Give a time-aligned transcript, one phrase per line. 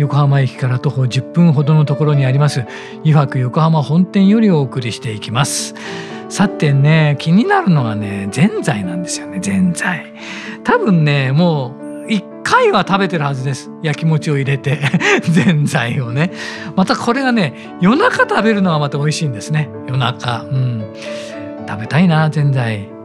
[0.00, 2.64] 横浜駅から徒歩10分ほどのところにあります
[3.04, 5.74] 湯泊横浜本店よりお送りしていきます。
[6.30, 10.06] さてね気になるのがねぜんざいなんですよねぜんざい。
[10.64, 14.78] 多分ねもう1回は食べてるはずです焼き餅を入れて
[15.20, 16.30] ぜんざいをね。
[16.76, 19.68] またこれがね夜中食べるのがまた美味しいんですね。
[19.86, 20.46] 夜中。
[20.50, 20.84] うん。
[21.68, 22.99] 食べたいなぜんざい。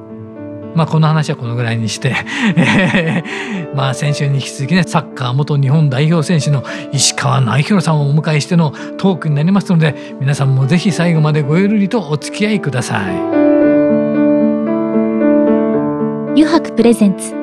[0.75, 2.15] まあこの話はこのぐらいにして、
[3.73, 13.45] まあ先週に引き続きねサッカー元日本代表選手の石川直弘さんをお迎えしてのトークになりますので皆さんもぜひ最後までごゆるりとお付き合いください。
[16.37, 17.33] 油白プレゼンツ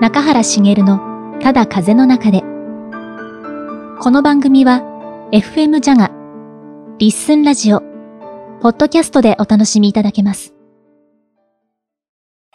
[0.00, 1.00] 中原茂の
[1.40, 2.42] ただ風の中で
[4.00, 4.82] この番組は
[5.32, 6.10] FM ジャガ
[6.98, 7.80] リッスンラジオ
[8.60, 10.55] ポッドキャストでお楽しみいただけます。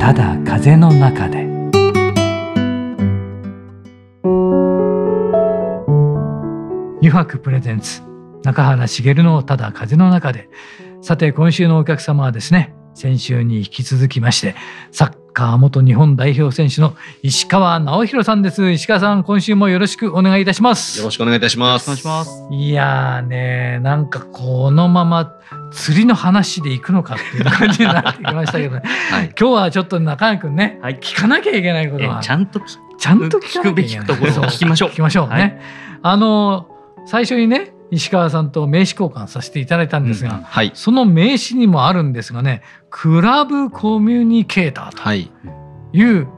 [0.00, 1.46] ただ風の中で」
[7.02, 8.00] 油白プレゼンツ
[8.42, 10.48] 中原茂のただ風の中で。
[11.02, 14.54] さて今週のお客様はですね先週に引き続きまして
[14.90, 18.70] サッカー元日本代表選手の石川直弘さんです。
[18.70, 20.98] 石川さん今週もよろしくお願いいたします。
[20.98, 21.84] よろしくお願いいたします。
[21.84, 22.46] お願いします。
[22.50, 25.32] いやねなんかこのまま
[25.72, 28.82] 釣りの話でいくのかっていう感じになってきましたけど、ね。
[29.10, 32.20] はい、今日はちょっと中谷君ね、はい、聞かなきゃいけないことは。
[32.20, 34.88] ちゃんとちゃんと聞くべきところを聞きましょう。
[34.90, 35.58] 聞きましょうね、はい、
[36.02, 36.66] あの
[37.06, 46.28] 最初にね石川さんと名刺交換させていただいたんですが、うんはい、その名刺にもあるんですがねクラブコミュニケーターという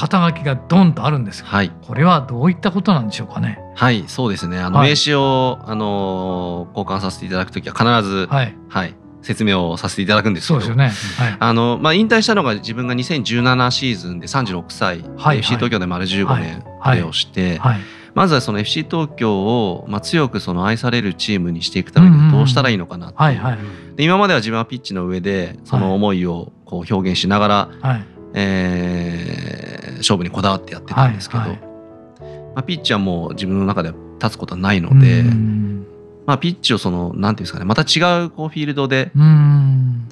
[0.00, 3.58] 肩書きがドンとあるんですはい、これはどういったことなんでしょうかね。
[3.74, 4.58] はいそうですね。
[4.58, 10.60] あの、名刺を、あの交換させていただくときは必ず、はい、はい、説明をさせていただくんですけど。
[10.60, 17.74] そうですよね、はい、あのまあ、引退したのが自分が2017シーズンで36歳、はい、FC 東京で丸15年プレーをして、はい。
[17.74, 17.80] はい
[18.12, 33.92] まずはその FC 東京を、まあ、強くその愛されるチームにしていくためにどうしたらいいのかなっていう、で今までは自分はピッチの上でその思いをこう表現しながら、はい、えー、勝負にこだわってやってたんですけど、はいはい、まあ、ピッチはもう自分の中で
[34.22, 35.24] 立つことはないので。
[36.26, 39.10] まあ、ピッチをそのなんていうんですかねまた違うこうフィールドで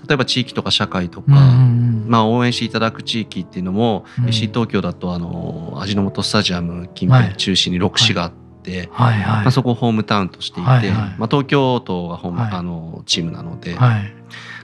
[0.09, 9.19] 例えば地域とか社会とか、まあ、応援していただく地域っていうのも、FC 東京だとあの味の素スタジアム近辺中心に6市があって、はい。
[9.19, 10.89] まあ、そこをホームタウンとしていて、はい。
[10.89, 13.77] はい、まあ、東京都がホーム、はい、あのチームなので,、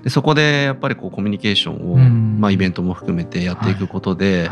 [0.05, 4.51] でそこでやっぱりこうコミュニケーションを、まあ、イベントも含めてやっていくことで、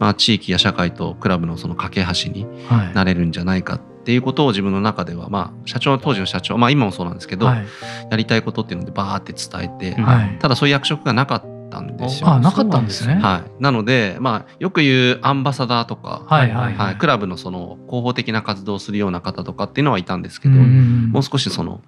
[0.00, 2.44] まあ、地域や社会とクラブのその架け橋に
[2.92, 7.66] なれるんじゃないかっていうことを自分の中では、まあ、社長当時の社長、まあ、今もそうなんですけど、はい、
[8.10, 12.30] やりたいことっていうのでバーって伝えて、はい、ただそういう役職がなかったんですよ。
[12.30, 13.14] あなかったんですね。
[13.14, 21.80] はい、なので、まあ、よく言うアンバサダーとか、はいはいはい、クラブのその広報的な活動をするような方とかっていうのはいたんですけど、もう少しその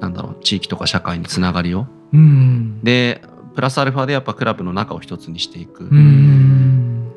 [0.00, 1.86] なんだろう地域とか社会につながりを、
[2.82, 3.22] で
[3.54, 5.88] プラスアルファでやっぱクラブの中を一つにしていく。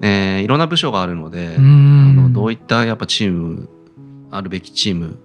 [0.04, 3.70] えー、いろんな部署があるのであのどういったやっぱチーム
[4.32, 5.20] あるべきチーム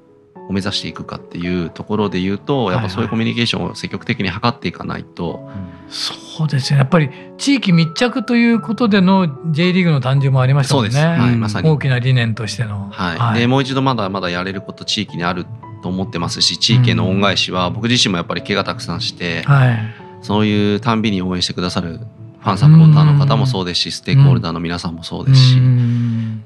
[0.50, 6.78] を目指していくかっていうところで言うとやっぱそういうコミュニケーションを積極的に図っていかないと、はいはいそうですね。
[6.78, 11.70] やっぱり地域密着ということでの J リーグの誕生もありましたもんね、はい、まさに。
[11.70, 13.18] 大きな理念としての、はい。
[13.18, 15.46] はい、でもう一度まだまだやれること地域にある
[15.82, 19.78] と思ってますし地域への恩返しは僕自身もやっぱり怪我たくさんして、はい、
[20.22, 22.00] そういうたんびに応援してくださる
[22.40, 25.56] ファンサポーターの方もそうですしステークホルダーの皆さんもそうですし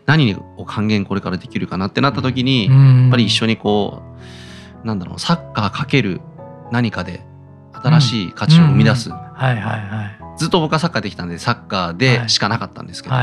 [0.07, 4.03] 何を還元これからできるかなってなった時にやっぱり一緒にこ
[4.83, 6.23] うなんだろうサッカーかける
[6.73, 7.23] 何かで
[7.73, 9.11] 新しい価値を生み出す。
[10.37, 13.15] ずっと僕はサッカーできたんでサッカーでしかなかったんですけど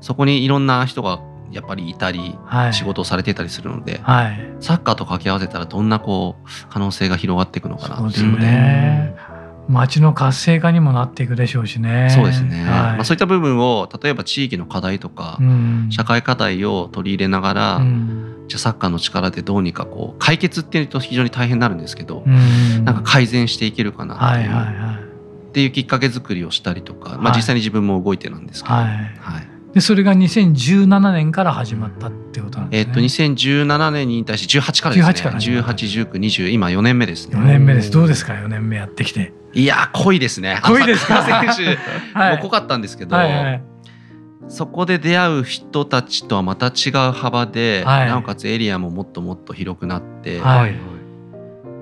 [0.00, 2.36] そこにいろんな人がやっぱりいたり、
[2.72, 8.46] 仕事をされてたりするので、はい、サッカーと掛け合わせたらどんなこう可能性が広がっていくのかなっていうので。
[8.46, 9.16] ね、
[9.68, 12.08] 街の活性化にもなっていくでしょうしね。
[12.10, 12.62] そうですね。
[12.62, 24.54] はい、まあそういった部分を例えば地域の課題とか、うん、社会課題を取り入れながら、うん、じゃあサッカーの力でどうにかこう解決っていうと非常に大変になるんですけど、うん、なんか改善していけるかなっていう。
[24.54, 25.08] はいはいはい。
[25.48, 32.88] っていうきっかけ作りをしたりとか、まあ、実際に自分も動いてなんですけど、はい、はい、でそれが2017年から始まったってことなんですね。
[32.88, 35.14] えっと2017年に引退して18からですね。
[35.14, 37.36] 18から18、19、20今4年目ですね。
[37.36, 37.90] 4年目です。
[37.90, 39.32] どうですか？4年目やってきて。
[39.54, 40.60] いや濃いですね。
[40.64, 41.22] 濃いですか？
[41.22, 41.78] 選手
[42.18, 43.16] はい、も濃かったんですけど。
[43.16, 43.62] はいはい
[44.48, 50.74] そこで出会う人たちとはまた違う幅で、はい、なおかつエリアももっともっと広くなって、はい、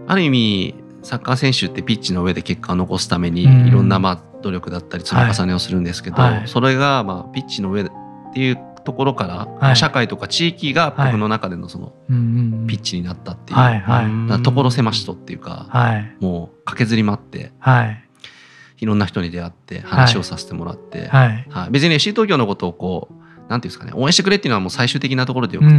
[0.08, 7.90] ある意味サッカー選手ってピッチの上で結果を残すためにいろんなまあ努力だったり積み重ねをするんですけど、はい、それがまあピッチの上っ
[8.32, 14.02] ていうところから、はい、社会とか地域が僕の中でのそのピッチになったっていう、はいは
[14.38, 18.04] い、所狭しとっていうか、はい、もう駆けずり回って、はい、
[18.78, 21.46] いろんな人に出会って話をさせてもらって、はい。
[21.50, 25.74] はい、別に FC 東京のことをこうなんていうんですかね応援してくれっていうのはもう最終的なところでよくて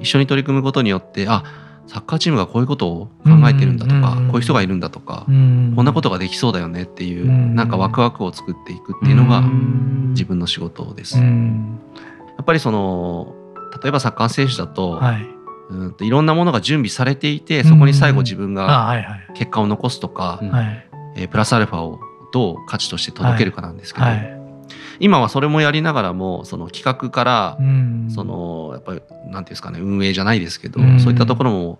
[0.00, 1.44] 一緒に取り組むことによってあ
[1.86, 9.42] サッカーチームがこういうことを考えてるんだとか、こういう人がいるんだとか、こんなことができそうだよねっていう、なんかワクワクを作っていくっていうのが
[10.10, 11.18] 自分の仕事です。
[11.18, 11.22] や
[12.42, 13.34] っぱりその
[13.82, 15.26] 例えばサッカー選手だと、はい、
[15.70, 18.94] うんといろんなものが準備されていてそこに最後自分が
[19.34, 20.40] 結果を残すとか、
[21.16, 22.00] えプラスアルファを
[22.32, 24.43] どう価値として届けるかなんですけど、はい
[25.00, 27.58] 今はそれもやりながらもその企画から、
[28.14, 31.78] そのやっぱりなんていうんですかね運営じゃないですけど、そういったところも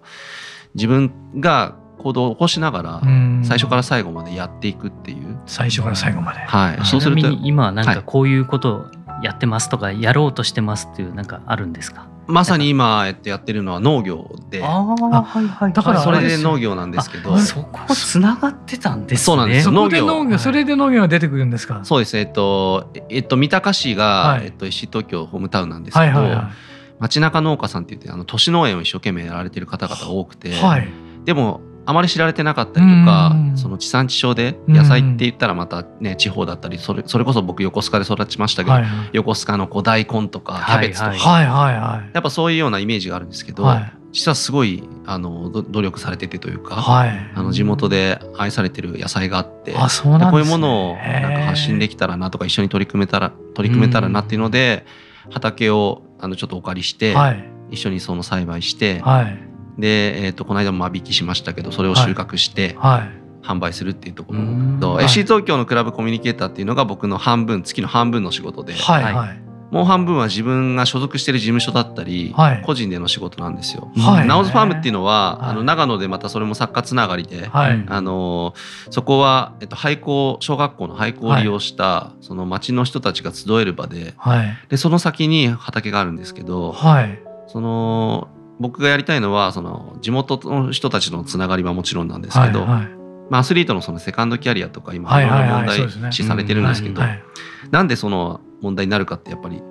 [0.75, 3.00] 自分が行動を起こしながら
[3.44, 5.38] 最初から最後までやっていくっていう。
[5.46, 6.40] 最初から最後まで。
[6.40, 6.87] はい。
[6.87, 8.87] そうすると今なんかこういうこと
[9.22, 12.06] やってますとかやろうとしてますっていうなんかあるんですか？
[12.26, 14.64] まさに今やってるのは農業で。
[14.64, 17.36] あはいはい、だからそれで農業なんですけど。
[17.38, 19.24] そこつながってたんですね。
[19.24, 19.70] そうなんです。
[19.70, 20.06] 農業。
[20.06, 21.80] 農業それで農業が出てくるんですか？
[21.84, 22.16] そうです。
[22.16, 26.20] えっとえっと三鷹市が、はい、えっと、石東京ホームタウンなんですけど、
[27.00, 30.88] 町中農家さんって言ってあの都市農園を一生懸命やられてる方々が多くて、はい、
[31.24, 38.76] でもあまり知られてなかったりとか、その地産地消で野菜って言ったらまたね、地方だったりそれそれこそ僕横須賀で育ちましたけど、
[39.12, 41.12] 横須賀のこう大根とかキャベツとか、
[42.14, 54.86] やっぱそういうようなイメージがあるんですけど、はい、実はすごいあの努力されててというか、はい、あの地元で愛されてる野菜があってあそうなん、ね、こういうものをなんか発信できたらなとか一緒に取り組めたら取り組めたらなっていうので、
[55.31, 57.14] 畑をあのちょっとお借りして、
[57.70, 59.00] 一緒にその栽培して。
[59.00, 62.76] はいで、えーと、この間も間引きしましたけどそれを収穫して、
[63.42, 64.40] 販売するっていうところ。
[64.80, 69.44] と、はい、FC 東京のクラブコミュニケーターっていうのが僕の半分月の半分の仕事で、はいはい、
[69.74, 73.90] もう半分は自分が所属している事務所だったり、はい、個人での仕事なんですよ。
[73.96, 78.54] はい、ナオズファームっていうのは、はい、あの長野でまたそれも作家つながりで、あの
[78.90, 84.14] そこは、えっと、廃校小学校の廃校を利用した、その町の人たちが集える場で,、
[84.68, 86.74] でその先に畑があるんですけど、
[87.48, 88.28] その
[88.60, 92.88] 僕がやりたいのはその地元の人たちのつながりはもちろんなんですけど、はいはい、
[93.30, 97.02] まあ、アスリートのそのセカンドキャリアとか今いろいろ問題視されてるんですけど
[97.70, 99.62] なんでその問題になるかってやっぱり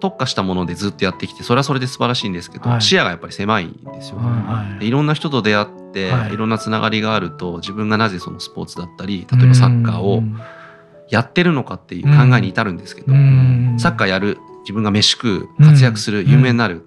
[0.00, 4.24] 特化したものでずっとやってきてそれはそれで素晴らしいんですけど、はい、視野がやっぱり狭いんですよね。
[4.24, 10.22] はい、いろんな人と出会って、はい、いろんなつながりがあると自分がなぜそのスポーツだったり例えばサッカーを
[11.08, 13.12] やってるのかっていう考えに至るんですけど
[13.78, 16.86] サッカーやる自分が飯食う活躍する、有名になる、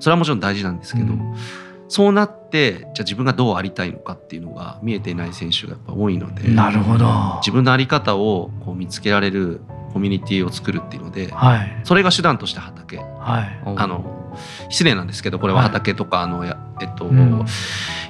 [0.00, 1.14] それはもちろん大事なんですけど、
[1.88, 7.06] そうなってじゃあ自分がどうありたいのかっていうのが見えていない選手がやっぱ多いのでなるほど。
[7.40, 9.60] 自分の在り方をこう見つけられる
[9.92, 14.36] コミュニティを作るっていうので、はい、それが手段として畑、はい、あの
[14.68, 17.44] 失礼なんですけどこれは畑とか、あのやえっと、うん、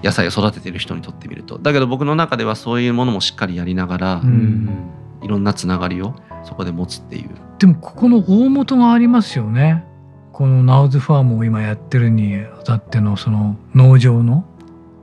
[0.02, 1.59] 野菜を育ててる人にとってみると。
[1.59, 4.90] だけど僕の中ではそういうものもしっかりやりながら、うん、
[5.25, 6.14] いろんなつながりを
[6.45, 7.31] そこで持つっていう。
[7.59, 9.85] でもここの大元がありますよね。
[10.33, 14.45] このナウズファームを今やってるにあたってのその農場の？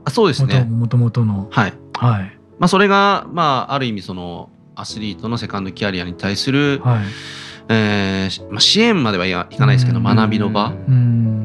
[0.04, 0.64] あそうですね。
[0.64, 1.48] もともとの？
[1.50, 2.38] はい、はい。
[2.58, 7.04] まあ、それが、まあ、ある意味そのアスリートのセカンドキャリアに対する、はい。
[7.68, 10.72] えーまあ、支援まではいかないですけど学びの場。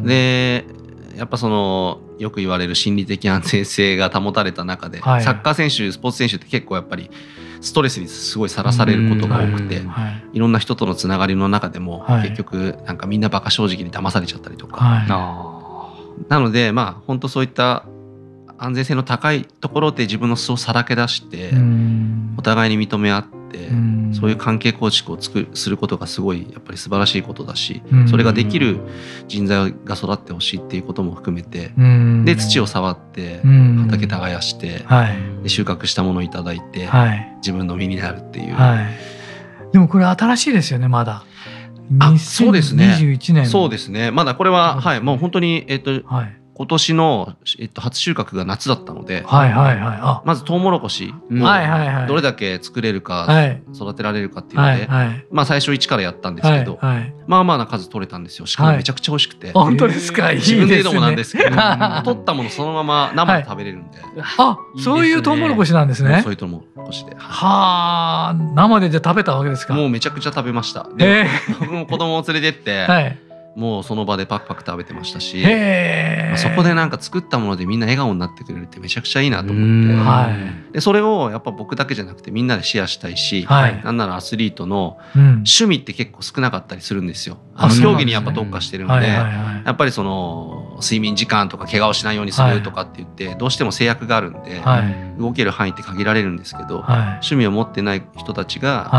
[0.04, 0.66] で
[1.16, 7.10] やっぱそのよく言われる心理的安全性が保たれた中で、はい、サッカー選手スポーツ選手って結構やっぱり
[7.62, 9.82] ストレスにすごいさらされることが多くて、
[10.34, 10.40] い。
[10.40, 15.06] ろんな人とのつながりの中でも、結局なんかみんなバカ正直に騙されちゃったりとか、
[16.30, 17.86] なのでまあ本当そういった
[18.58, 21.52] 安全性の高いところで自分の素をさらけ出して
[22.38, 23.26] お互いに認め合っ、
[24.14, 28.80] そういう関係構築を作るすることがすごいやっぱり素晴らしいことだし、それができる
[29.28, 31.72] 人材が育ってほしいっていうことも含めて、
[32.26, 33.42] で土を触って
[33.82, 34.86] 畑耕して、
[35.44, 36.90] で収穫したものを頂いて、
[37.38, 38.56] 自分の身になるっていう、
[39.72, 41.24] でもこれ新しいですよねまだ。
[42.00, 42.98] あそうですね。
[43.00, 43.46] 21年。
[43.46, 44.12] そうですね。
[44.12, 50.24] まだこれは、はい、もう本当に、えっ、と、はい、今年の、えっと、初収穫が夏だったので、はいはいはい、あ。
[50.26, 53.28] まずトウモロコシをどれだけ作れるか、
[53.76, 58.48] 育てられるかっていうので、はいはい、まあ最初一からやったんですけど、はいはい、まあまあな数取れたんですよ。
[58.48, 60.34] しかもめちゃくちゃ美味しくて、本当ですか？
[60.34, 61.56] 自分で言うのもなんですけど、
[62.04, 64.00] 取ったものそのまま生で食べれるんで、
[64.40, 66.22] あそういうトウモロコシなんですね。
[66.24, 67.16] そういうトウモロコシで。
[67.16, 69.76] はあ生でじゃ食べたわけですか？
[69.76, 70.88] もうめちゃくちゃ食べました。
[70.98, 71.28] で
[71.60, 73.18] 僕も子供を連れてって、 はい
[73.58, 80.30] もうその場でパクパク食べてましたし、まあ、そこでなんか作ったものでみんな笑顔になってくれるってめちゃくちゃいいなと思って、は
[80.70, 87.40] い、でそれをやっぱ僕だけじゃなくてみんなでシェアしたいし、はい、なんならアスリートの趣味って結構少なかったりするんですよ。
[87.56, 94.62] うん、あの競技にやっぱ特化してるんで、やっぱりその睡眠時間とか怪我をしないようにするとかって言ってどうしても制約があるんで、
[95.18, 98.92] 動ける範囲って限られるんですけど、趣味を持ってない人たちが、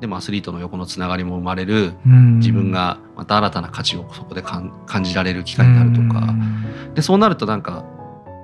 [0.00, 4.72] でもアスリートの横のつながりも生まれる、自分がまた新たな価値をそこで感
[5.02, 6.34] じられる機会になるとか、
[6.94, 7.84] でそうなるとなんか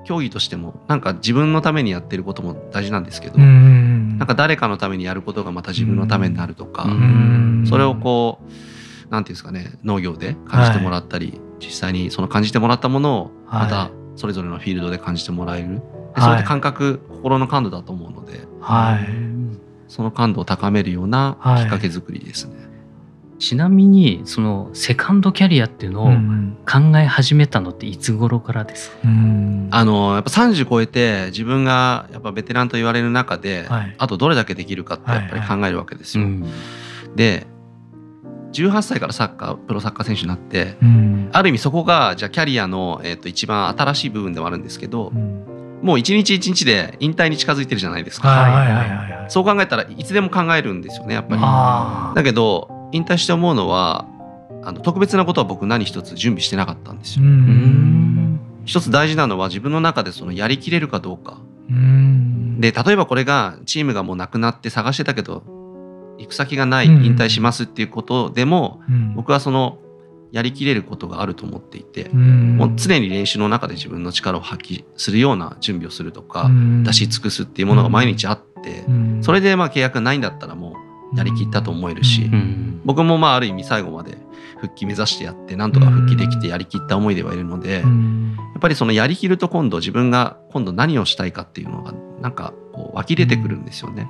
[0.05, 6.87] 競技としてもなんか自分のためにやってることも大事なんですけど、なんか誰かのためにやることがまた自分のためになるとか、
[7.69, 15.83] それをこうなんていうんですかね農業で感じてもらったり、はい、実際にその感じてもらったものをまたそれぞれのフィールドで感じてもらえる、
[16.15, 19.07] はい、それって感覚心の感度だと思うので、はい、
[19.93, 22.57] その感度を高めるようなきっかけ作りですね。
[22.57, 26.07] はい、ちなみにそのセカンドキャリアっていうのを
[26.65, 36.25] 考え始めたのっていつ頃からです、うん、あのやっぱ30超えて自分がやっぱベテランと言われる中で、はい、あとどれだけできるかってやっぱり考えるわけですよ。
[36.25, 36.51] はいはい
[37.09, 37.47] うん、で
[38.53, 45.52] 18歳からサッカープロサッカー選手になって、うん、ある意味そこがじゃあキャリアの、えー、と一番新しい部分ではあるんですけど、うん
[45.83, 48.53] もう一日一日で引退に近づいてるじゃないですか、はい。
[48.53, 51.43] はいはい、そう考えたらいつでも考えるんですよねやっぱり。
[52.15, 54.07] だけど引退して思うのは
[54.63, 57.25] あの特別なことは僕何一つ準備してなかったんですよ。
[58.65, 61.39] 一つ大事なのは自分の中でそのやりきれるかどうか。
[62.61, 65.43] で例えばこれがチームがもうなくなって探してたけど
[66.19, 68.81] 行く先がない引退しますっていうことでも、
[69.17, 69.79] 僕はその
[70.33, 76.51] やりきれることがあると思っていて、もう常に練習の中で自分の力を発揮するような準備をするとか、
[76.83, 78.85] 出し尽くすっていうものが毎日あって、
[79.21, 80.75] それでまあ契約がないんだったらも
[81.13, 82.31] うやりきったと思えるし、
[82.85, 84.17] 僕もまあある意味最後まで
[84.61, 87.83] 復帰目指してやってなんとか復帰できてやりきった思いではいるので、や
[88.57, 94.09] っぱりそのやりきると今度自分が今度何をしたいかっていうのがなんかこう湧き出てくるんですよね。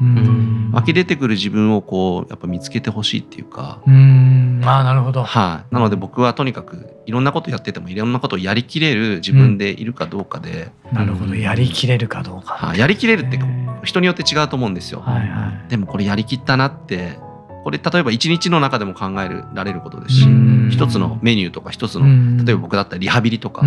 [0.73, 3.81] 湧き出てくる自分をこうやっぱ見つけてほしいっていうか。
[3.87, 5.25] うあなるほど。
[5.25, 10.71] はい、なので僕はとにかくいろんなことやっててもいろんなことをやりきれる自分でいるかどうかで。
[10.93, 12.55] なるほどやりきれるかどうか。
[12.55, 13.39] はい、やりきれるって
[13.83, 15.01] 人によって違うと思うんですよ。
[15.01, 17.19] はいはい、でもこれやりきったなって
[17.65, 20.27] これ例えば一日の中でも考えられることですし
[20.71, 23.67] 一つのメニューとか一つの例えば僕だったらリハビリとかで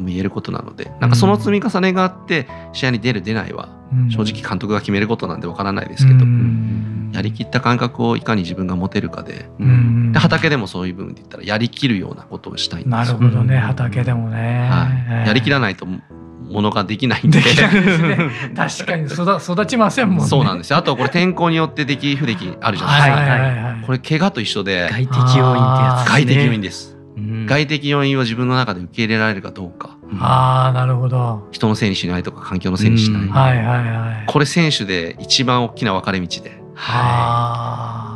[0.00, 3.68] も言えることなのでなんかその積み重ねがあって試合に出る出ないは
[4.10, 6.24] 正直監督が決めることなんでわからないですけど
[7.12, 9.48] やりきった感覚をいかに自分が持てるかで
[10.12, 15.86] で畑でもそういう部分で言ったらやりきるようなことをしたいんですなるほどね畑でもね、はい、やりきらないと
[16.50, 17.40] ものができないんで。
[18.56, 20.24] 確かに育育ちませんもんね。
[20.24, 20.78] そうなんですよ。
[20.78, 24.88] あとこれ天候によって出来不出来あるじゃないですか、はいはいはい、これ怪我と一緒で。
[24.90, 31.48] 外的要因ってやつ、ね、外的要因です、うん、外的要因を自分の中で受け入れられるかどうか、うん、ああなるほど。
[31.52, 34.26] 人のせいにしないとか環境のせいにしない、はいはいはい。
[34.26, 36.60] これ選手で一番大きな分かれ道で。
[36.74, 38.09] はい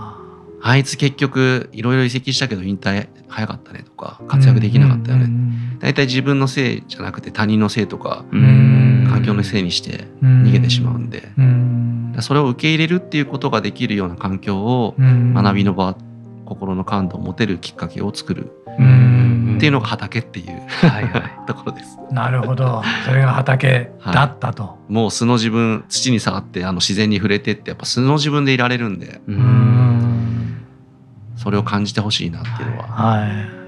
[0.67, 5.29] あいつ結局いろいろ移籍したけど引退早かったねとか活躍できなかったよね、
[5.79, 11.23] 大体自分のせいじゃなくて他人のせいとか環境のせいにして逃げてしまうんで。
[12.21, 15.97] それを受け入れるっていうことができるような環境を学びの場
[16.47, 18.53] 心の感度を持てるきっかけを作る
[19.57, 21.99] っていうのが畑っていうはい、はい、 ところです。
[22.11, 22.83] なるほど。
[23.05, 29.21] それが畑だったと、はい、もう素の自分土に触ってあの自然に触れてってやっぱ素の自分でいられるんで
[31.37, 32.85] それを感じてほしいなっていうのは。
[32.87, 33.65] はい。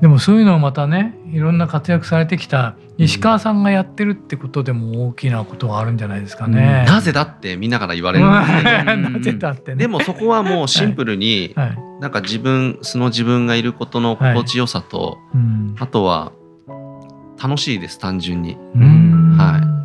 [0.00, 6.84] でもそういうのをまたねいろんな活躍されてきた石川さんがやってるってことでも大きなことがあるんじゃないですかね。
[6.86, 9.08] うん、なぜだってみんなから言われるんですけど。
[9.10, 11.68] なぜだって、ね、でもそこはもうシンプルに、はい。
[11.68, 15.38] はい、なんか自分素の自分がいることの心地よさと、はい。
[15.38, 16.32] うん、あとは
[17.42, 18.56] 楽しいです単純に。
[19.38, 19.75] はい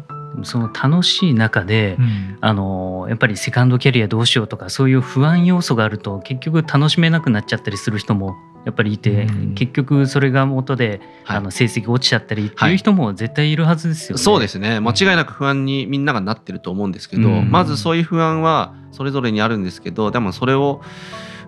[0.44, 8.36] その楽しい中で、うん、あのやっぱりセカンドキャリアどうしようとかそういう不安要素があると結局楽しめなくなっちゃったりする人も
[8.66, 14.20] やっぱりいて、うん、結局それが元で、はい、あの成績落ちちゃったりっていう人も絶対いるはずですよね。
[14.20, 14.80] はい、そうですね。
[14.80, 20.82] 間違いなく不安にみんながなってると思うんですけど、うん、まずそういう不安はそれぞれにあるんですけどでもそれを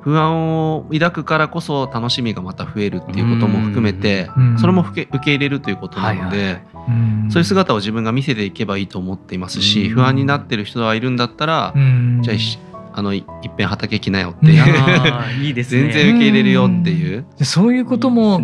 [0.03, 4.29] 不安を抱くからこそ楽しみがまた増えるっていうことも含めて
[4.59, 6.61] それも受け入れるということなので
[7.29, 11.73] そういう姿を自分が見せていけばいいと思っていますし不安になってる人がいるんだったら
[12.21, 12.37] じゃあ
[12.95, 14.63] あのいっぺん畑来なよっていう
[15.43, 17.25] いいです、ね、全然受け入れるよっていう。
[17.41, 18.39] そういうことも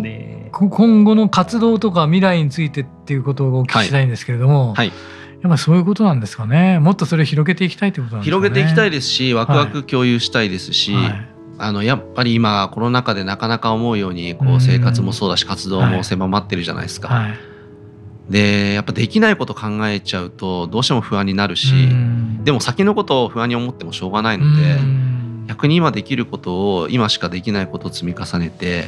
[0.50, 4.92] 今後の活動とか未来についてっていうことをお聞きしたいんですけれども、はい、はい
[5.42, 6.78] やっぱそういうことなんですかね。
[6.80, 8.42] もっとそれを広げていきたいということなんですかね。
[8.42, 11.29] 広げていきたいですし、ワクワク共有したいですし、はい、
[11.62, 17.08] あのやっぱり今コロナ禍でなかなか思うようにこう生活もそうだし活動も狭まってるじゃないですか。
[17.08, 17.38] はい、
[18.30, 21.72] でやっぱできないこと考えちゃうとどうしても不安になるし
[22.44, 24.78] でも先のことを不安に思ってもしょうがないので
[25.48, 28.86] 逆に今できることを今しかできないことを積み重ねて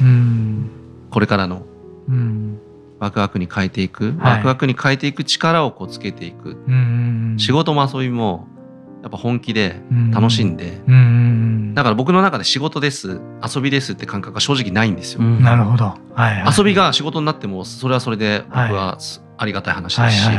[1.11, 1.65] これからの
[2.99, 6.57] ワクワクに変えていく、ワクワクに変えていく力をこうつけていく。
[7.37, 8.47] 仕事も遊びも
[9.03, 9.75] やっぱ本気で
[10.13, 10.81] 楽しんで、
[11.75, 15.21] だから僕の中で仕事です遊びですって感覚が正直ないんですよ。
[15.21, 15.97] なるほど、は
[16.33, 18.97] いはい、遊びが仕事になってもそれはそれで僕は
[19.37, 20.29] ありがたい話ですし、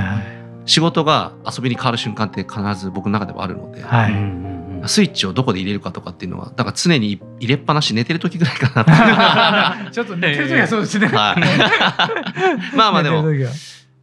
[0.64, 11.09] 仕事が遊びに変わる瞬間って必ず僕の中ではあるので、はい、スイッチをどこで入れるかとかっていうのはだから常に入れっぱなし寝てる時ぐらいかな ちょっと寝てる時はそうですね。
[11.09, 13.25] はい、まあまあでも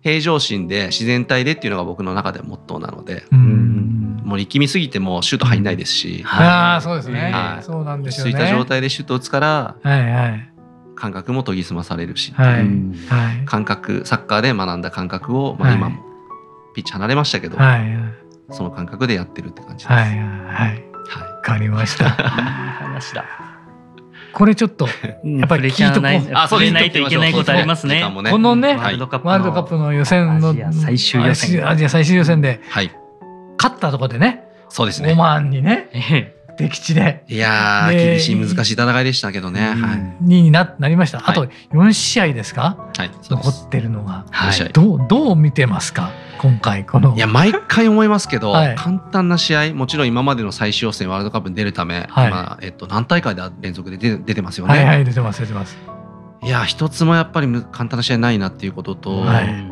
[0.04, 3.26] 平常心で自然体でっていうのが僕の中でモットーなので。
[3.32, 3.71] うん
[4.32, 8.32] もう力みすぎてもシュート入んないですし、はい、ああそうですね、はい、そうなんですよね。
[8.32, 10.52] ついた状態でシュート打つから、はいはい、
[10.96, 16.02] 感覚も研ぎ澄まされるし、はい、感覚サッカーで学んだ感覚を、まあ、今も
[16.74, 17.82] ピッチ離れましたけど、はい、
[18.52, 19.92] その感覚でやってるって感じです。
[19.92, 20.84] はいはいはい、
[21.20, 22.10] わかりました。
[22.10, 23.26] 話だ。
[24.32, 24.88] これちょっと
[25.26, 26.34] やっぱり聞いとこう。
[26.34, 28.02] あ、そうないといけないことありますね。
[28.30, 32.92] このね、ワールドカップの予選の最終予選、アジア最終予選で、はい、
[33.62, 34.44] 勝ったところでね。
[34.70, 35.12] そうですね。
[35.12, 35.90] オマーンにね。
[36.58, 37.24] 敵地で。
[37.28, 46.12] いや厳しい難しい戦いでしたけどね、はい、にななりました、あと4試合ですか、はい、残ってるのが、はい、どうどう見てますか？
[46.40, 47.16] 今回この。
[47.16, 52.28] いや毎回思いますけど、 はい、簡単な試合もちろん今までの最終予選ワールドカップに出るため、はい。
[52.28, 54.74] 今えっと、何大会で連続で出出てますよね。
[54.74, 55.78] はい、はい、出てます出てます。
[56.44, 59.72] いや一つもやっぱり簡単な試合ないなっていうことと、はい、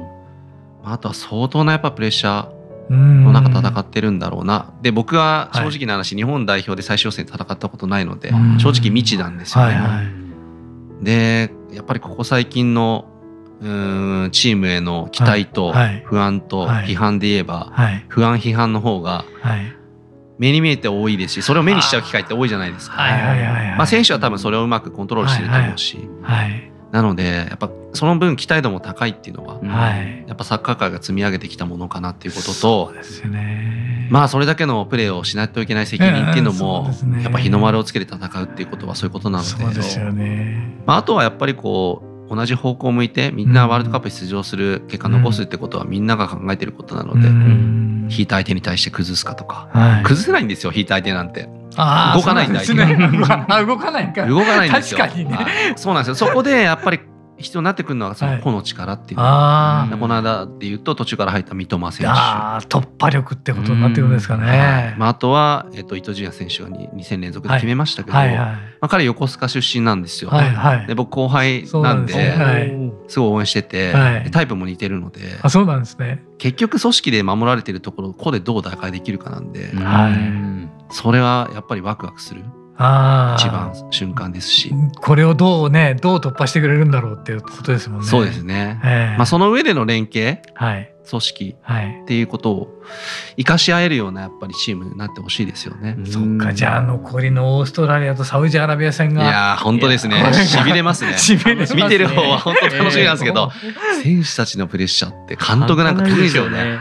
[0.83, 2.58] あとは相当なやっぱプレッシャー
[2.89, 4.73] の中戦ってるんだろうな。
[4.81, 9.75] で僕は正直な話、はい、日本代表で最終予選戦ったことないので正直未知なんですよね。
[9.75, 13.05] はいはい、でやっぱりここ最近の
[13.61, 15.73] うんチームへの期待と
[16.05, 17.73] 不安と批判で言えば、
[18.07, 19.25] 不安批判の方が
[20.37, 22.95] 目に見えて多いですしそれを目にしちゃう機会って多いじゃないですか。
[23.77, 25.99] まあ選手は多分それをうまくコントロールしてると思うし。
[26.91, 51.49] なのでやっぱその分期待度も高いっていうのは、はい、やっぱサッカー界が積み上げてきたものかなっていうこととそうですよ、ね、まあそれだけのプレーをしないといけない責任っていうのも、ね、やっぱ日の丸をつけて戦うっていうことはそういうことなのでそうですよね、まあ、あとはやっぱりこう同じ方向を向いてみんなワールドカップ出場する結果残すってことはみんなが考えてることなので、うん、引いた相手に対して崩すかとか、はい、崩せないんですよ引いた相手なんて。
[52.15, 52.97] 動かないんだすね。
[53.47, 54.25] あ 動かないか。
[54.25, 54.97] 動かないんですよ。
[54.99, 55.37] 確かにね。
[55.75, 56.15] そうなんですよ。
[56.15, 56.99] そこでやっぱり
[57.39, 62.11] 必要になってくるのはその個の力っていう、はい、この間でいうと途中から入った三笘選手。
[62.11, 68.37] あ突破力ってことになってくるんですかね、まあ、あとは、えっと、伊東純也選手が 2, 2戦連続で決めましたけど、はいはい。
[68.37, 72.13] はい、まあ、彼横須賀出身なんですよ、はいはい、で僕後輩なんで
[73.07, 73.93] すごい応援してて、
[74.31, 76.23] タイプも似てるのであそうなんですね。
[76.37, 82.43] 結局組織で守られてるところ個でどう打開できるかなんで、はい、それはやっぱりワクワクする。
[82.79, 84.73] 一番瞬間ですし。
[85.01, 88.07] これをどうねどう突破してくれるんだろうっていうことですもんね。
[88.07, 91.55] そうですね、えー、まあ、その上での連携、はい、組織
[92.03, 92.81] っていうことを
[93.35, 95.97] 生かし合えるようなやっぱりチームになってほしいですよね。
[96.05, 99.23] そっかじゃあ残りのオーストラリアとサウジアラビア戦が。
[99.23, 100.15] いや本当ですね。
[100.33, 101.17] しびれますね。
[101.75, 106.79] 見てる方は本当楽しみなんですけど、えー、選手たちのプレッシャーって監督なんか特にですよね。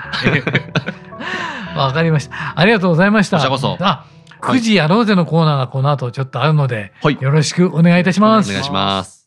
[1.77, 2.55] わかりました。
[2.55, 3.39] ありがとうございました。
[3.39, 3.77] こちらこそ。
[3.81, 4.05] あ
[4.41, 8.51] 9時やろうぜのコーナーがこの後ちょっとあるので、はい、よろしくお願いいたします。
[8.51, 9.19] お願いします。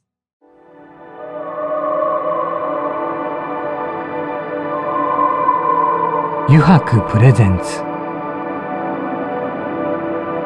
[6.49, 7.81] 油白プレゼンツ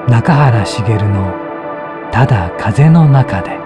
[0.07, 1.33] 中原茂の
[2.13, 3.57] 「ただ風の中で」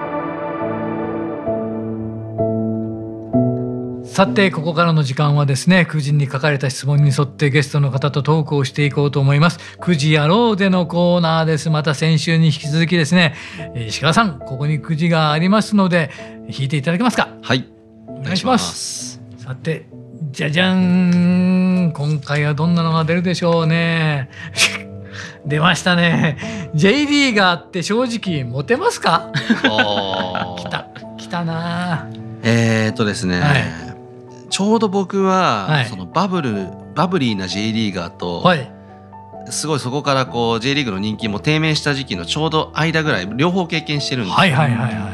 [4.19, 9.59] さてここからの時間はですね9時に書かれた質問に沿ってゲストの方とトークをしていこうと思います。
[9.79, 11.69] 9時やろうでのコーナーです。
[11.69, 13.33] また先週に引き続きですね
[13.87, 16.11] 石川さんここに9時がありますので
[16.49, 17.29] 引いていただけますか？
[17.41, 17.65] はい。
[18.09, 19.21] お願いします。
[19.37, 19.87] さて
[20.31, 21.93] じゃじゃん。
[21.95, 24.29] 今回はどんなのが出るでしょうね。
[25.47, 26.69] 出ましたね。
[26.75, 29.31] J リーガーって正直モテますか？
[30.59, 32.09] 来た来たな
[32.43, 33.88] えー、っとですね、はい、
[34.59, 38.69] ちょうど僕は、はい、そのバブルバブリーな J リーガーと、はい、
[39.49, 45.11] すごいそこからこう J リーグの人気も低迷した時期のちょうど間ぐらい両方経験してるんですはいはいはいは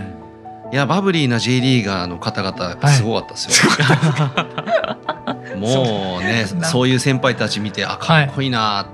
[0.72, 0.74] い。
[0.74, 8.90] いやバブリーな J リーガーの方々すごかったですよ、はい、もうねそういう先輩たち見てあかっこいいな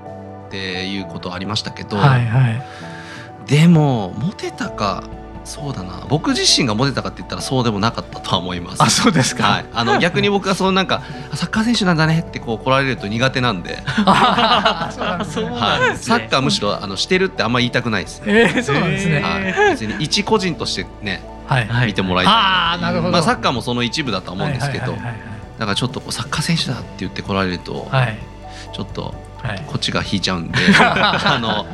[0.48, 2.62] っていうことありましたけど、はいはい、
[3.46, 5.02] でもモテたか
[5.44, 6.06] そうだな。
[6.08, 8.82] 僕自身がモテたかって言ったらそうでもなかったとは思います。
[8.82, 11.02] あそうですか、はい、あの 逆に僕がそのなんか
[11.34, 13.82] サッカー選手なんだねってこう来られると苦手なんで。
[13.98, 22.34] そうなんですね、はい、サッカーむしろあのしてるってあんまり言いたくないです、ね、えー、そうなんですね、はい、別に一個人としてね、はい、見てもらいたい。
[22.34, 28.18] あなるほど、まあ、サッカーもそその一部だと思うんですけど、だからちょっとこうサッカー選手だって言って来られると、はい、
[28.74, 29.14] ちょっと
[29.66, 31.66] こっちが引いちゃうんで、 あの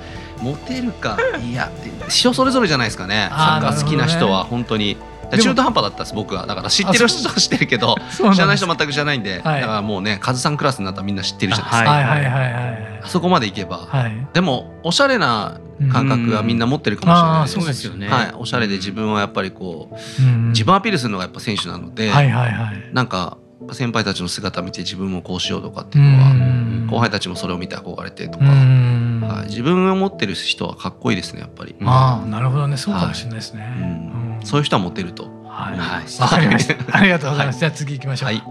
[0.42, 1.70] モテるかいや
[2.08, 3.28] 人それぞれじゃないですかね。
[3.30, 4.96] サッカー好きな人は本当に。
[5.30, 6.46] 中途半端だったです僕は。
[6.46, 12.04] だから知ってる人は知ってるけど知らない人全く知らないんで、はい、だからもうねカズさんクラスになったらみんな知ってるじゃないですか、はい。
[12.04, 15.60] はいはいはい、あそこまでいけば、はい、でもおしゃれな
[15.92, 23.36] 感覚はみんな持ってるかもしれないそうですよね、はい、おしゃれで自分はやっぱりこう自分アピールするのがやっぱ選手なので、はいはいはい、なんか
[23.72, 31.76] 先輩たちの姿見て自分もこうしようとかっていうのは後輩たちもそれを見て憧れてとか、はい、自分を持ってる人はかっこいいですねやっぱり。
[31.84, 33.62] ああなるほどねそうかもしれないですね。
[33.62, 35.24] はいうん、そういう人は持てると。
[35.48, 36.76] はい、はい、わかりました。
[36.96, 37.58] ありがとうございます。
[37.58, 38.28] じゃあ次行きましょう。
[38.28, 38.42] はい、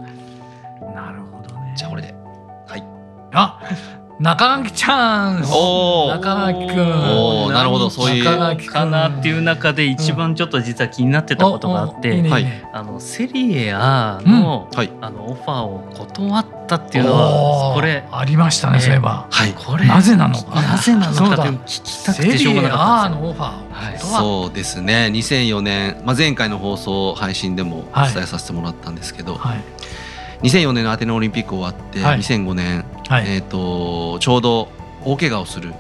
[0.96, 1.74] なるほどね。
[1.78, 2.14] じゃあこれで。
[2.68, 2.84] はい。
[3.34, 3.60] あ
[4.20, 7.46] 中垣ちゃん中垣くん。
[7.46, 8.24] おなるほどそういう。
[8.24, 12.24] 中垣かなっていう中で一番ちょっと実は気になってたことがあって、
[12.74, 14.70] あのセリエ A の,、
[15.02, 29.64] あのオファーを断ったっていうのはこれありましたね、そういえば、はい、これなぜなのかなぜなのかって聞きたくてしょうがなかったのオファーはい、そうですね2004年、まあ、前回の放送配信でもお伝えさせてもらったんですけど、はい
[30.42, 34.70] 2004年のアテネオリンピック終わって、はい、2005年、はい、えーと、ちょうど
[35.04, 35.74] 大怪我をする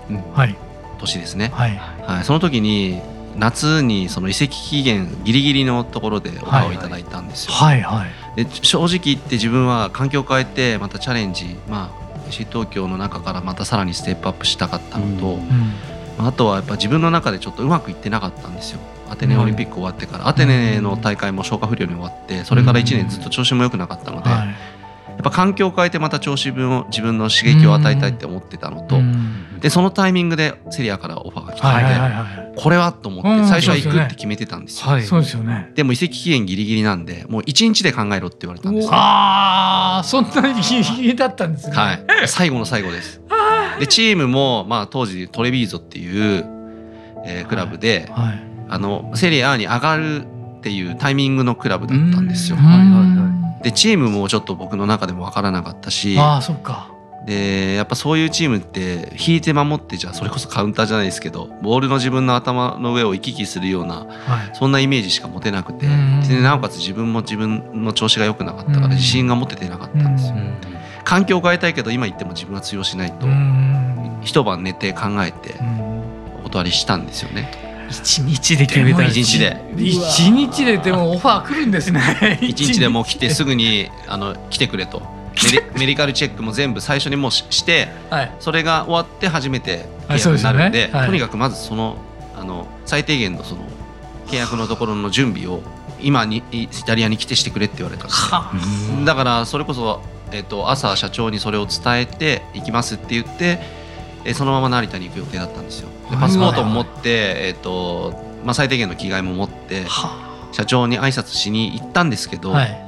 [1.00, 1.76] 年ですね、はい。
[1.76, 3.02] はい、その時に
[3.36, 7.54] 夏にその移籍期限ギリギリのところでオファーをいただいたんですよ。
[7.54, 7.82] はい。
[7.82, 15.74] はい、で正直言って自分は環境を変えてまたチャレンジ、まあ、西東京の中からまたさらにステップアップしたかったのと、うん。
[16.20, 18.80] うん、あとはやっぱ自分の中でちょっとうまくいってなかったんですよ。
[19.10, 29.00] アテネオリンピック終わってから、アテネの大会も消化不良に終わってそれから1年ずっと調子も良くなかったので、やっぱ環境を変えてまた調子分を自分の刺激を与えたいって思ってたのと、
[29.60, 35.02] でそのタイミングでセリエAからオファーが来たので、これはと思って最初は行くって決めてたんですよ。
[35.02, 35.72] そうですよね。
[35.74, 41.76] でも移籍期限ギリギリなんでもう1日で考えろって言われたんですああそんなにギリギリだったんですね。
[41.76, 42.04] はい。
[42.28, 43.20] 最後の最後です。
[43.80, 46.46] でチームもまあ当時トレビーゾっていう、
[47.26, 50.25] えー、クラブで、はいはいあのセリエAに上がる
[50.58, 52.58] っていうタイミングのクラブだったんですよ。
[52.58, 56.91] はいはいはい、でチームもちょっと僕の中でも分からなかったしあそっか。
[57.25, 70.36] でやっぱそういうチームって引いて守ってじゃあそれこそカウンターじゃないですけどボールの自分の頭の上を行き来するような、はい、そんなイメージしか持てなくてでなおかつ自分も自分の調子が良くなかったから自信が持ててなかったんですよ。
[71.03, 73.27] 環境を変えたいけど今言っても自分は通用しないと
[74.21, 75.56] 一晩寝て考えて
[76.39, 77.66] お断りしたんですよね。
[77.89, 79.58] 一日で決めた一日で。
[79.78, 82.39] 一日ででもオファー来るんですね。
[82.41, 85.02] 一日でもう来てすぐにあの来てくれと。
[85.76, 90.89] メディカルチェックも全部最初にもうして、はい、それが終わって初めて契約になるんで、ね。
[90.91, 91.97] はい、とにかくまずその
[92.36, 93.62] あの最低限のその
[94.28, 95.62] 契約のところの準備を
[96.02, 103.60] 今にイタリアに来てしてくれって言われたんですだからそれこそ、えーと朝社長にそれを伝えて行きますって言って
[104.26, 105.89] えそのまま成田に行く予定だったんですよ。
[106.10, 109.86] でパスポートも持って、えーとまあ、最低限の着替えも持って
[110.52, 112.88] 社長に挨拶しに行ったんですけど、はい、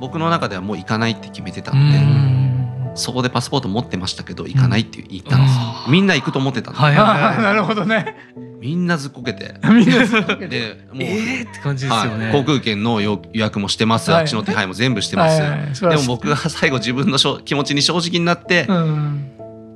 [0.00, 5.62] 僕の中ではもう行かないって決めてたのでそこでパスポート持ってましたけど行かないって言ったんですよ。
[5.90, 8.16] みんな行くと思ってたんで、はいはいはい、なるほどね。
[8.58, 9.54] みんなずっこけて。
[9.68, 10.48] みんなずっこけて。
[10.48, 18.66] でもう、えー、って感じですよね、はい、航空券の予約もしてます、はい、あっちの手配も全部してます、はいはい、でも僕が最後自分の気持ちに正直になって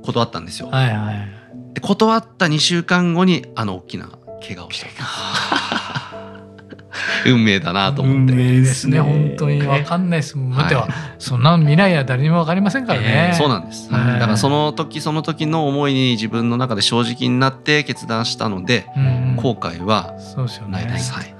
[0.03, 0.69] 断ったんですよ。
[0.71, 1.40] はいはい
[1.73, 4.09] で断った2週間後にあの大きな
[4.45, 4.87] 怪我をした
[7.25, 8.33] 運命だなと思って。
[8.33, 10.51] 運命ですね本当にわかんないですもん。
[10.51, 10.87] はい、は
[11.19, 13.29] そんな未来は誰にもわかりませんからね。
[13.31, 13.89] えー、そうなんです。
[13.91, 20.13] だからその時その時の思いに自分の中で正直になって決断したので、うん、後悔は
[20.69, 21.13] ないです。
[21.13, 21.35] はい。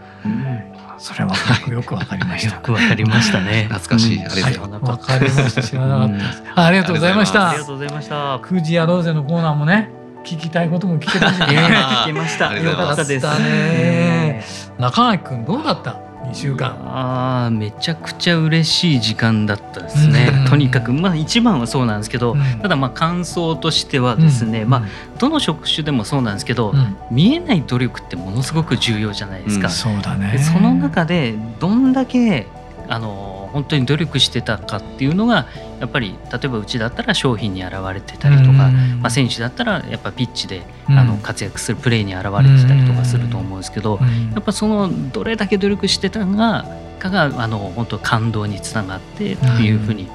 [0.98, 1.34] それは
[1.68, 2.56] よくわかりました。
[2.56, 3.68] よくわかりましたね。
[3.74, 4.20] 懐かしい。
[4.20, 4.92] ありがとうございます。
[4.92, 5.64] わかりました。
[5.64, 6.44] 知らなかったです。
[6.56, 7.50] ありがとうございました。
[7.50, 8.38] ありがとうございました。
[8.38, 9.90] 9時やろうぜのコーナーもね、
[10.24, 12.54] 聞きたいことも聞けたし、 聞きました。
[12.58, 13.26] よかったです。
[13.40, 14.44] ね。
[14.78, 16.76] 中垣君どうだった？2週間。
[16.86, 24.84] あめちゃくちゃ嬉しい時間だったですね、とにかくまあ一番はそうなんですけど、うん、ただまあ感想としてはですね、うん、まあ
[25.18, 29.70] どの職種でもそうなんですけど、うん、見えない努力ってものすごく重要じゃないですか。
[29.70, 30.38] そうだね。
[30.38, 32.48] その中でどんだけ
[32.88, 35.48] あの本当に努力してたかっていうのが
[35.82, 38.70] やっぱり例えばうちだったら商品に現れてたりとか、
[39.02, 44.00] まあ、選手だったらやっぱピッチであの活躍するプレーに現れてたりとかすると思うんですけど
[44.34, 46.66] やっぱそのどれだけ努力してたが
[47.00, 50.08] かがあの本当感動につながってっていうふうに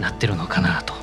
[0.00, 0.94] なってるのかなと。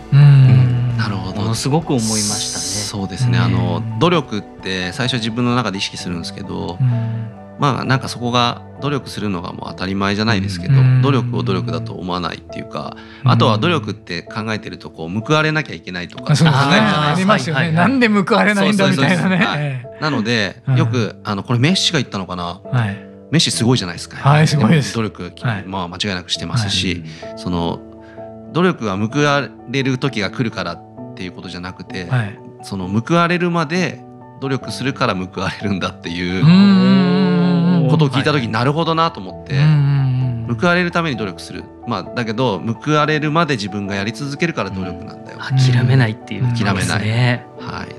[0.98, 1.41] なるほど。
[1.41, 2.63] ものすごく思いましたね。
[2.65, 3.38] そうですね。
[3.38, 6.78] あの努力って最初自分の中で意識するんですけど、
[7.60, 12.95] まあなんかそこが努力するのがもう当たり前じゃないですけど、努力を努力だと思わないっていうか、
[13.26, 17.34] あとは努力って考えてるとこう報われなきゃいけないとか考えるじゃないですか。
[17.34, 17.72] あすよね。
[17.72, 19.86] なんで報われないんだみたいなね。
[20.00, 22.62] なのでよくあのこれメッシが言ったのかな。
[23.32, 24.17] メッシすごいじゃないですか。
[24.17, 24.95] はい、すごいです。
[24.95, 25.34] 努力、
[25.65, 27.04] まあ間違いなくしてますし、
[27.36, 27.80] その
[28.54, 32.08] 努力が報われる時が来るからっていうことじゃなくて、
[32.63, 34.02] その報われるまで
[34.41, 37.09] 努力するから報われるんだっていう。
[37.89, 39.56] ことを聞いた時になるほどなと思って、
[40.60, 47.10] 報われるために努力する、まあ、だけど報われるまで自分がやり続けるから努力なんだよ、諦めないっていう、ね、諦めない、
[47.60, 47.95] はい、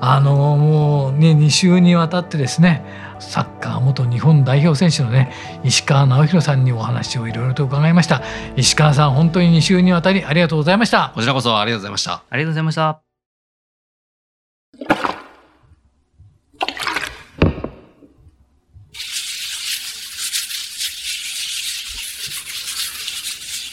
[0.00, 2.84] あのもうね2週にわたってですね
[3.20, 5.32] サッカー元日本代表選手のね
[5.64, 8.22] 石川直弘さんにお話をいろいろと伺いました。
[8.56, 11.12] 石川さん本当に2週にわたりありがとうございました。
[11.14, 12.22] こちらこそありがとうございました。
[12.30, 13.07] ありがとうございました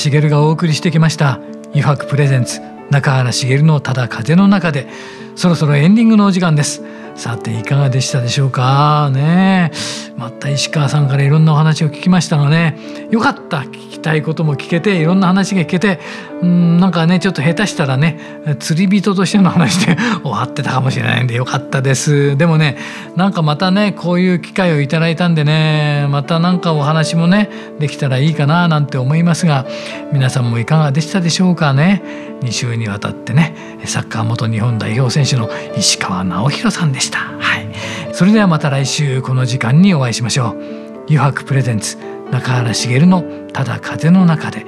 [0.00, 1.38] 茂がお送りしてきました
[1.76, 2.60] 「油白プレゼンツ
[2.90, 4.88] 中原茂のただ風の中で」
[5.36, 6.82] そろそろエンディングのお時間です。
[7.20, 9.10] さていかがでしたでしょうか？
[9.12, 9.70] ね。
[10.16, 12.74] また石川さんからいろんなお話を聞きましたので
[13.10, 13.58] よかった。
[13.58, 16.00] 聞きたいことも聞けていろんな話が聞けて
[16.40, 18.18] うんなんかねちょっと下手したらね
[18.58, 22.36] 釣り人としての話で 終わってたかもしれないんでよかったです。
[22.38, 22.78] でもね
[23.16, 29.66] なんかまたねこういう機会をいただいたんでねまたなんかお話もねできたらいいかななんて思いますが
[30.12, 32.02] 皆さんもいかがでしたでしょうかね
[32.42, 33.54] ？2週にわたってね
[33.84, 37.68] サッカー元日本代表選手の石川直弘さんでした、はい、
[38.14, 40.80] それではまた来週この時間にお会いしましょう。
[41.08, 41.98] 油白プレゼンツ
[42.30, 44.64] 中原茂のただ風の中で。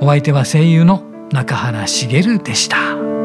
[0.00, 3.21] お相手は声優の中原茂でした。